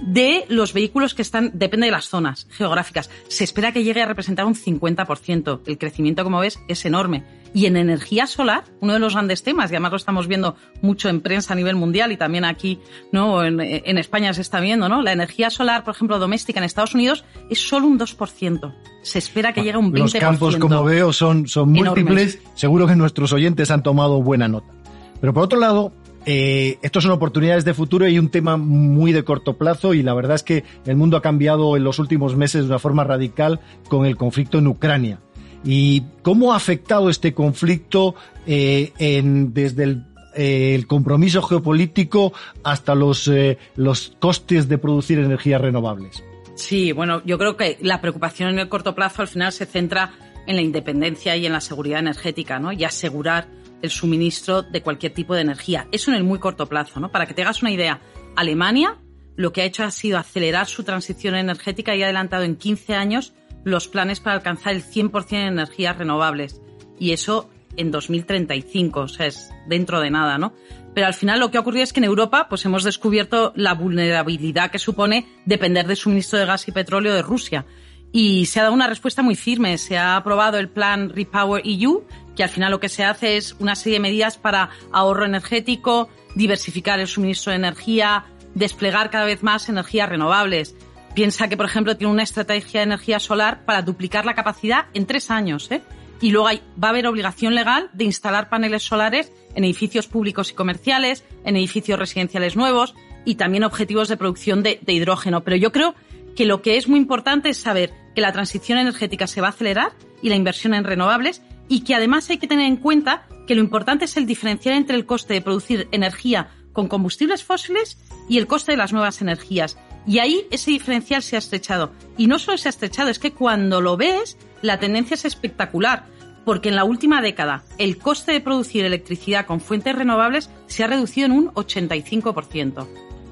de 0.00 0.44
los 0.48 0.72
vehículos 0.72 1.14
que 1.14 1.22
están, 1.22 1.50
depende 1.54 1.86
de 1.86 1.92
las 1.92 2.08
zonas 2.08 2.46
geográficas. 2.50 3.10
Se 3.26 3.42
espera 3.42 3.72
que 3.72 3.82
llegue 3.82 4.00
a 4.00 4.06
representar 4.06 4.46
un 4.46 4.54
50%. 4.54 5.62
El 5.66 5.78
crecimiento, 5.78 6.22
como 6.22 6.38
ves, 6.38 6.60
es 6.68 6.84
enorme. 6.84 7.24
Y 7.58 7.66
en 7.66 7.76
energía 7.76 8.28
solar, 8.28 8.62
uno 8.78 8.92
de 8.92 9.00
los 9.00 9.14
grandes 9.14 9.42
temas, 9.42 9.72
y 9.72 9.74
además 9.74 9.90
lo 9.90 9.96
estamos 9.96 10.28
viendo 10.28 10.54
mucho 10.80 11.08
en 11.08 11.20
prensa 11.20 11.54
a 11.54 11.56
nivel 11.56 11.74
mundial 11.74 12.12
y 12.12 12.16
también 12.16 12.44
aquí, 12.44 12.78
¿no? 13.10 13.42
En, 13.42 13.58
en 13.60 13.98
España 13.98 14.32
se 14.32 14.42
está 14.42 14.60
viendo, 14.60 14.88
¿no? 14.88 15.02
La 15.02 15.10
energía 15.10 15.50
solar, 15.50 15.82
por 15.82 15.92
ejemplo, 15.92 16.20
doméstica 16.20 16.60
en 16.60 16.64
Estados 16.64 16.94
Unidos 16.94 17.24
es 17.50 17.58
solo 17.58 17.88
un 17.88 17.98
2%. 17.98 18.74
Se 19.02 19.18
espera 19.18 19.52
que 19.52 19.62
llegue 19.62 19.74
a 19.74 19.80
un 19.80 19.92
20%. 19.92 19.98
Los 19.98 20.14
campos, 20.14 20.56
como 20.56 20.84
veo, 20.84 21.12
son, 21.12 21.48
son 21.48 21.72
múltiples. 21.72 22.38
Seguro 22.54 22.86
que 22.86 22.94
nuestros 22.94 23.32
oyentes 23.32 23.72
han 23.72 23.82
tomado 23.82 24.22
buena 24.22 24.46
nota. 24.46 24.72
Pero 25.20 25.34
por 25.34 25.42
otro 25.42 25.58
lado, 25.58 25.92
eh, 26.26 26.78
estos 26.82 27.02
son 27.02 27.10
oportunidades 27.10 27.64
de 27.64 27.74
futuro 27.74 28.06
y 28.06 28.20
un 28.20 28.28
tema 28.28 28.56
muy 28.56 29.10
de 29.10 29.24
corto 29.24 29.58
plazo 29.58 29.94
y 29.94 30.04
la 30.04 30.14
verdad 30.14 30.36
es 30.36 30.44
que 30.44 30.62
el 30.86 30.94
mundo 30.94 31.16
ha 31.16 31.22
cambiado 31.22 31.76
en 31.76 31.82
los 31.82 31.98
últimos 31.98 32.36
meses 32.36 32.62
de 32.62 32.68
una 32.68 32.78
forma 32.78 33.02
radical 33.02 33.58
con 33.88 34.06
el 34.06 34.16
conflicto 34.16 34.58
en 34.58 34.68
Ucrania. 34.68 35.18
¿Y 35.64 36.02
cómo 36.22 36.52
ha 36.52 36.56
afectado 36.56 37.10
este 37.10 37.34
conflicto 37.34 38.14
eh, 38.46 38.92
en, 38.98 39.52
desde 39.52 39.84
el, 39.84 40.04
eh, 40.34 40.74
el, 40.74 40.86
compromiso 40.86 41.42
geopolítico 41.42 42.32
hasta 42.62 42.94
los, 42.94 43.28
eh, 43.28 43.58
los 43.76 44.14
costes 44.18 44.68
de 44.68 44.78
producir 44.78 45.18
energías 45.18 45.60
renovables? 45.60 46.22
Sí, 46.54 46.92
bueno, 46.92 47.22
yo 47.24 47.38
creo 47.38 47.56
que 47.56 47.78
la 47.80 48.00
preocupación 48.00 48.50
en 48.50 48.58
el 48.58 48.68
corto 48.68 48.94
plazo 48.94 49.22
al 49.22 49.28
final 49.28 49.52
se 49.52 49.66
centra 49.66 50.12
en 50.46 50.56
la 50.56 50.62
independencia 50.62 51.36
y 51.36 51.46
en 51.46 51.52
la 51.52 51.60
seguridad 51.60 52.00
energética, 52.00 52.58
¿no? 52.58 52.72
Y 52.72 52.84
asegurar 52.84 53.48
el 53.82 53.90
suministro 53.90 54.62
de 54.62 54.82
cualquier 54.82 55.12
tipo 55.12 55.34
de 55.34 55.42
energía. 55.42 55.86
Eso 55.92 56.10
en 56.10 56.16
el 56.16 56.24
muy 56.24 56.38
corto 56.38 56.66
plazo, 56.66 57.00
¿no? 57.00 57.10
Para 57.10 57.26
que 57.26 57.34
te 57.34 57.42
hagas 57.42 57.62
una 57.62 57.70
idea, 57.70 58.00
Alemania 58.34 58.96
lo 59.38 59.52
que 59.52 59.62
ha 59.62 59.64
hecho 59.64 59.84
ha 59.84 59.92
sido 59.92 60.18
acelerar 60.18 60.66
su 60.66 60.82
transición 60.82 61.36
energética 61.36 61.94
y 61.94 62.02
ha 62.02 62.06
adelantado 62.06 62.42
en 62.42 62.56
15 62.56 62.94
años 62.94 63.32
los 63.64 63.88
planes 63.88 64.20
para 64.20 64.36
alcanzar 64.36 64.74
el 64.74 64.84
100% 64.84 65.28
de 65.28 65.46
energías 65.46 65.98
renovables. 65.98 66.60
Y 66.98 67.12
eso 67.12 67.50
en 67.76 67.90
2035, 67.90 69.00
o 69.00 69.08
sea, 69.08 69.26
es 69.26 69.50
dentro 69.66 70.00
de 70.00 70.10
nada, 70.10 70.38
¿no? 70.38 70.52
Pero 70.94 71.06
al 71.06 71.14
final 71.14 71.38
lo 71.38 71.50
que 71.50 71.58
ha 71.58 71.60
ocurrido 71.60 71.84
es 71.84 71.92
que 71.92 72.00
en 72.00 72.04
Europa 72.04 72.48
pues 72.48 72.64
hemos 72.64 72.82
descubierto 72.82 73.52
la 73.54 73.74
vulnerabilidad 73.74 74.70
que 74.70 74.78
supone 74.78 75.28
depender 75.44 75.86
del 75.86 75.96
suministro 75.96 76.38
de 76.38 76.46
gas 76.46 76.66
y 76.66 76.72
petróleo 76.72 77.14
de 77.14 77.22
Rusia. 77.22 77.66
Y 78.10 78.46
se 78.46 78.58
ha 78.58 78.64
dado 78.64 78.74
una 78.74 78.86
respuesta 78.86 79.22
muy 79.22 79.36
firme. 79.36 79.78
Se 79.78 79.96
ha 79.98 80.16
aprobado 80.16 80.58
el 80.58 80.68
plan 80.68 81.10
Repower 81.10 81.62
EU, 81.64 82.04
que 82.34 82.42
al 82.42 82.48
final 82.48 82.70
lo 82.70 82.80
que 82.80 82.88
se 82.88 83.04
hace 83.04 83.36
es 83.36 83.54
una 83.60 83.76
serie 83.76 83.98
de 83.98 84.02
medidas 84.02 84.38
para 84.38 84.70
ahorro 84.92 85.24
energético, 85.24 86.08
diversificar 86.34 86.98
el 87.00 87.06
suministro 87.06 87.50
de 87.50 87.58
energía, 87.58 88.24
desplegar 88.54 89.10
cada 89.10 89.26
vez 89.26 89.42
más 89.42 89.68
energías 89.68 90.08
renovables. 90.08 90.74
Piensa 91.18 91.48
que, 91.48 91.56
por 91.56 91.66
ejemplo, 91.66 91.96
tiene 91.96 92.12
una 92.12 92.22
estrategia 92.22 92.78
de 92.78 92.84
energía 92.84 93.18
solar 93.18 93.64
para 93.64 93.82
duplicar 93.82 94.24
la 94.24 94.36
capacidad 94.36 94.86
en 94.94 95.04
tres 95.04 95.32
años. 95.32 95.68
¿eh? 95.72 95.82
Y 96.20 96.30
luego 96.30 96.48
va 96.80 96.86
a 96.86 96.90
haber 96.90 97.08
obligación 97.08 97.56
legal 97.56 97.90
de 97.92 98.04
instalar 98.04 98.48
paneles 98.48 98.84
solares 98.84 99.32
en 99.56 99.64
edificios 99.64 100.06
públicos 100.06 100.52
y 100.52 100.54
comerciales, 100.54 101.24
en 101.44 101.56
edificios 101.56 101.98
residenciales 101.98 102.54
nuevos 102.54 102.94
y 103.24 103.34
también 103.34 103.64
objetivos 103.64 104.06
de 104.06 104.16
producción 104.16 104.62
de, 104.62 104.78
de 104.80 104.92
hidrógeno. 104.92 105.42
Pero 105.42 105.56
yo 105.56 105.72
creo 105.72 105.96
que 106.36 106.46
lo 106.46 106.62
que 106.62 106.76
es 106.76 106.86
muy 106.86 107.00
importante 107.00 107.48
es 107.48 107.58
saber 107.58 107.92
que 108.14 108.20
la 108.20 108.30
transición 108.30 108.78
energética 108.78 109.26
se 109.26 109.40
va 109.40 109.48
a 109.48 109.50
acelerar 109.50 109.94
y 110.22 110.28
la 110.28 110.36
inversión 110.36 110.72
en 110.72 110.84
renovables 110.84 111.42
y 111.66 111.80
que 111.80 111.96
además 111.96 112.30
hay 112.30 112.38
que 112.38 112.46
tener 112.46 112.66
en 112.66 112.76
cuenta 112.76 113.26
que 113.48 113.56
lo 113.56 113.60
importante 113.60 114.04
es 114.04 114.16
el 114.16 114.26
diferencial 114.26 114.76
entre 114.76 114.94
el 114.94 115.04
coste 115.04 115.34
de 115.34 115.42
producir 115.42 115.88
energía 115.90 116.50
con 116.72 116.86
combustibles 116.86 117.42
fósiles 117.42 117.98
y 118.28 118.38
el 118.38 118.46
coste 118.46 118.70
de 118.70 118.78
las 118.78 118.92
nuevas 118.92 119.20
energías. 119.20 119.76
Y 120.08 120.20
ahí 120.20 120.46
ese 120.50 120.70
diferencial 120.70 121.22
se 121.22 121.36
ha 121.36 121.38
estrechado. 121.38 121.92
Y 122.16 122.28
no 122.28 122.38
solo 122.38 122.56
se 122.56 122.68
ha 122.68 122.70
estrechado, 122.70 123.10
es 123.10 123.18
que 123.18 123.32
cuando 123.32 123.82
lo 123.82 123.98
ves, 123.98 124.38
la 124.62 124.80
tendencia 124.80 125.14
es 125.14 125.26
espectacular. 125.26 126.06
Porque 126.46 126.70
en 126.70 126.76
la 126.76 126.84
última 126.84 127.20
década 127.20 127.62
el 127.76 127.98
coste 127.98 128.32
de 128.32 128.40
producir 128.40 128.86
electricidad 128.86 129.44
con 129.44 129.60
fuentes 129.60 129.94
renovables 129.94 130.48
se 130.66 130.82
ha 130.82 130.86
reducido 130.86 131.26
en 131.26 131.32
un 131.32 131.48
85%. 131.50 132.86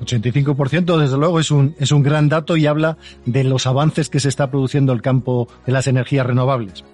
85% 0.05 0.99
desde 0.99 1.17
luego 1.17 1.41
es 1.41 1.51
un, 1.51 1.75
es 1.79 1.93
un 1.93 2.03
gran 2.03 2.29
dato 2.29 2.59
y 2.59 2.67
habla 2.67 2.99
de 3.25 3.43
los 3.45 3.67
avances 3.67 4.11
que 4.11 4.21
se 4.21 4.29
está 4.29 4.51
produciendo 4.51 4.93
en 4.93 4.97
el 4.97 5.03
campo 5.03 5.49
de 5.65 5.73
las 5.73 5.87
energías 5.87 6.27
renovables. 6.27 6.85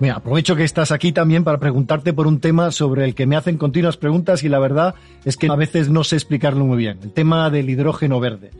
Mira, 0.00 0.14
aprovecho 0.14 0.56
que 0.56 0.64
estás 0.64 0.90
aquí 0.90 1.12
también 1.12 1.44
para 1.44 1.58
preguntarte 1.58 2.14
por 2.14 2.26
un 2.26 2.40
tema 2.40 2.70
sobre 2.70 3.04
el 3.04 3.14
que 3.14 3.26
me 3.26 3.36
hacen 3.36 3.58
continuas 3.58 3.98
preguntas 3.98 4.42
y 4.42 4.48
la 4.48 4.58
verdad 4.58 4.94
es 5.26 5.36
que 5.36 5.48
a 5.48 5.54
veces 5.54 5.90
no 5.90 6.02
sé 6.02 6.16
explicarlo 6.16 6.64
muy 6.64 6.78
bien. 6.78 6.98
El 7.02 7.12
tema 7.12 7.50
del 7.50 7.68
hidrógeno 7.68 8.20
verde. 8.20 8.52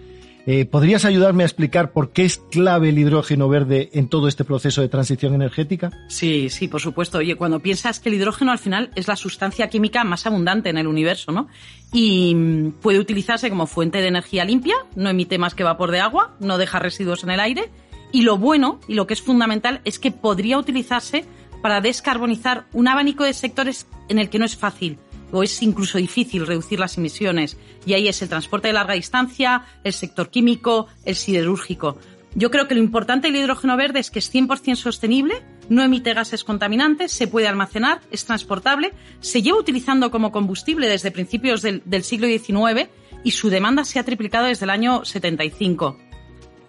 Eh, 0.50 0.64
¿Podrías 0.64 1.05
ayudarme 1.05 1.43
a 1.43 1.47
explicar 1.47 1.93
por 1.93 2.11
qué 2.11 2.25
es 2.25 2.38
clave 2.38 2.88
el 2.88 2.99
hidrógeno 2.99 3.50
verde 3.50 3.90
en 3.93 4.09
todo 4.09 4.28
este 4.28 4.45
proceso 4.45 4.81
de 4.81 4.88
transición 4.88 5.35
energética? 5.35 5.90
Sí, 6.09 6.49
sí, 6.49 6.69
por 6.69 6.81
supuesto. 6.81 7.19
Oye, 7.19 7.37
cuando 7.37 7.61
piensas 7.61 8.00
que 8.00 8.09
el 8.09 8.14
hidrógeno 8.14 8.50
al 8.50 8.59
final 8.59 8.90
es 8.95 9.09
la 9.09 9.17
sustancia 9.17 9.69
química 9.69 10.05
más 10.05 10.25
abundante 10.25 10.71
en 10.71 10.78
el 10.78 10.87
universo, 10.87 11.33
¿no? 11.33 11.49
Y 11.93 12.35
mm, 12.35 12.71
puede 12.81 12.99
utilizarse 12.99 13.50
como 13.50 13.67
fuente 13.67 14.00
de 14.00 14.09
energía 14.09 14.47
limpia, 14.47 14.76
no 14.97 15.11
emite 15.11 15.37
más 15.37 15.55
que 15.55 15.64
vapor 15.64 15.90
de 15.90 16.00
agua, 16.00 16.35
no 16.40 16.57
deja 16.57 16.78
residuos 16.78 17.25
en 17.25 17.31
el 17.31 17.40
aire 17.40 17.69
y 18.11 18.23
lo 18.23 18.38
bueno, 18.38 18.81
y 18.88 18.95
lo 18.95 19.07
que 19.07 19.12
es 19.12 19.21
fundamental, 19.21 19.83
es 19.85 19.99
que 19.99 20.12
podría 20.12 20.57
utilizarse 20.57 21.26
para 21.61 21.83
descarbonizar 21.83 22.64
un 22.73 22.88
abanico 22.88 23.25
de 23.25 23.35
sectores 23.35 23.87
en 24.09 24.19
el 24.19 24.31
que 24.31 24.38
no 24.38 24.47
es 24.47 24.57
fácil 24.57 24.99
o 25.32 25.42
es 25.42 25.62
incluso 25.62 25.99
difícil 25.99 26.47
reducir 26.47 26.78
las 26.78 26.99
emisiones. 26.99 27.56
Y 27.87 27.94
ahí 27.94 28.08
es 28.08 28.23
el 28.23 28.28
transporte 28.28 28.68
de 28.68 28.75
larga 28.75 28.94
distancia, 28.94 29.64
el 29.85 29.92
sector 29.92 30.30
químico, 30.30 30.87
el 31.04 31.16
siderúrgico. 31.16 31.99
Yo 32.35 32.50
creo 32.50 32.68
que 32.68 32.75
lo 32.75 32.80
importante 32.80 33.28
del 33.28 33.40
hidrógeno 33.40 33.76
verde 33.76 34.00
es 34.00 34.11
que 34.11 34.18
es 34.18 34.32
100% 34.32 34.76
sostenible, 34.76 35.42
no 35.68 35.82
emite 35.82 36.14
gases 36.14 36.44
contaminantes, 36.44 37.11
se 37.11 37.26
puede 37.26 37.49
almacenar, 37.49 38.00
es 38.11 38.25
transportable, 38.25 38.92
se 39.20 39.42
lleva 39.42 39.58
utilizando 39.58 40.11
como 40.11 40.30
combustible 40.30 40.88
desde 40.88 41.11
principios 41.11 41.62
del, 41.62 42.04
siglo 42.04 42.28
XIX 42.28 42.88
y 43.25 43.30
su 43.32 43.50
demanda 43.50 43.85
se 43.85 43.99
ha 43.99 44.04
triplicado 44.04 44.47
desde 44.47 44.64
el 44.66 44.70
año 44.70 45.04
75. 45.04 45.99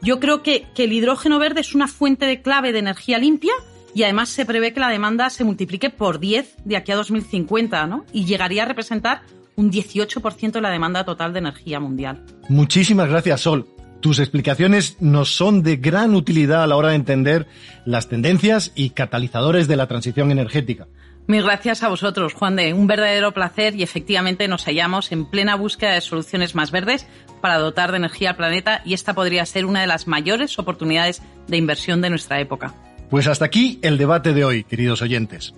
Yo 0.01 0.19
creo 0.19 0.43
que, 0.43 0.65
que 0.73 0.85
el 0.85 0.93
hidrógeno 0.93 1.39
verde 1.39 1.61
es 1.61 1.75
una 1.75 1.87
fuente 1.87 2.25
de 2.25 2.41
clave 2.41 2.71
de 2.71 2.79
energía 2.79 3.17
limpia 3.19 3.53
y 3.93 4.03
además 4.03 4.29
se 4.29 4.45
prevé 4.45 4.73
que 4.73 4.79
la 4.79 4.89
demanda 4.89 5.29
se 5.29 5.43
multiplique 5.43 5.89
por 5.89 6.19
10 6.19 6.57
de 6.65 6.77
aquí 6.77 6.91
a 6.91 6.95
2050, 6.95 7.87
¿no? 7.87 8.05
Y 8.13 8.25
llegaría 8.25 8.63
a 8.63 8.65
representar 8.65 9.21
un 9.55 9.71
18% 9.71 10.51
de 10.51 10.61
la 10.61 10.69
demanda 10.69 11.03
total 11.03 11.33
de 11.33 11.39
energía 11.39 11.79
mundial. 11.79 12.23
Muchísimas 12.47 13.09
gracias, 13.09 13.41
Sol. 13.41 13.67
Tus 13.99 14.19
explicaciones 14.19 14.95
nos 15.01 15.35
son 15.35 15.61
de 15.61 15.75
gran 15.75 16.15
utilidad 16.15 16.63
a 16.63 16.67
la 16.67 16.77
hora 16.77 16.89
de 16.89 16.95
entender 16.95 17.47
las 17.83 18.07
tendencias 18.07 18.71
y 18.73 18.91
catalizadores 18.91 19.67
de 19.67 19.75
la 19.75 19.87
transición 19.87 20.31
energética. 20.31 20.87
Mil 21.27 21.43
gracias 21.43 21.83
a 21.83 21.89
vosotros, 21.89 22.33
Juan 22.33 22.55
de. 22.55 22.73
Un 22.73 22.87
verdadero 22.87 23.33
placer 23.33 23.75
y 23.75 23.83
efectivamente 23.83 24.47
nos 24.47 24.65
hallamos 24.65 25.11
en 25.11 25.25
plena 25.25 25.55
búsqueda 25.55 25.91
de 25.91 26.01
soluciones 26.01 26.55
más 26.55 26.71
verdes 26.71 27.05
para 27.41 27.57
dotar 27.57 27.91
de 27.91 27.97
energía 27.97 28.31
al 28.31 28.37
planeta 28.37 28.81
y 28.85 28.93
esta 28.93 29.13
podría 29.13 29.45
ser 29.45 29.65
una 29.65 29.81
de 29.81 29.87
las 29.87 30.07
mayores 30.07 30.57
oportunidades 30.57 31.21
de 31.47 31.57
inversión 31.57 32.01
de 32.01 32.09
nuestra 32.09 32.39
época. 32.39 32.73
Pues 33.09 33.27
hasta 33.27 33.45
aquí 33.45 33.79
el 33.81 33.97
debate 33.97 34.33
de 34.33 34.45
hoy, 34.45 34.63
queridos 34.63 35.01
oyentes. 35.01 35.53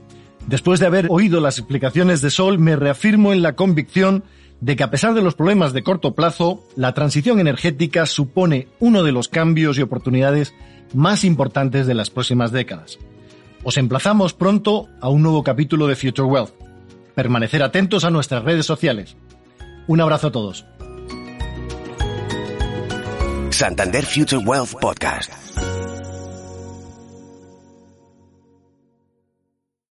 Después 0.48 0.80
de 0.80 0.86
haber 0.86 1.08
oído 1.10 1.40
las 1.42 1.60
explicaciones 1.60 2.22
de 2.22 2.30
Sol, 2.30 2.58
me 2.58 2.76
reafirmo 2.76 3.34
en 3.34 3.42
la 3.42 3.54
convicción 3.56 4.24
de 4.62 4.76
que 4.76 4.84
a 4.84 4.92
pesar 4.92 5.14
de 5.14 5.22
los 5.22 5.36
problemas 5.36 5.74
de 5.74 5.84
corto 5.84 6.16
plazo, 6.16 6.64
la 6.76 6.94
transición 6.94 7.40
energética 7.40 8.06
supone 8.06 8.68
uno 8.80 9.04
de 9.04 9.12
los 9.12 9.28
cambios 9.28 9.78
y 9.78 9.82
oportunidades 9.82 10.54
más 10.94 11.24
importantes 11.24 11.88
de 11.88 11.94
las 11.94 12.10
próximas 12.10 12.52
décadas. 12.52 13.00
Os 13.64 13.78
emplazamos 13.78 14.34
pronto 14.34 14.88
a 15.02 15.10
un 15.10 15.22
nuevo 15.22 15.44
capítulo 15.44 15.88
de 15.88 15.96
Future 15.96 16.28
Wealth. 16.28 16.54
Permanecer 17.16 17.64
atentos 17.64 18.06
a 18.06 18.12
nuestras 18.12 18.44
redes 18.44 18.66
sociales. 18.66 19.16
Un 19.88 20.00
abrazo 20.02 20.28
a 20.28 20.32
todos. 20.32 20.66
Santander 23.50 24.06
Future 24.06 24.44
Wealth 24.44 24.74
Podcast. 24.80 25.51